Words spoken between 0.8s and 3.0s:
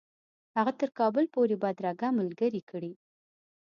کابل پوري بدرګه ملګرې کړي.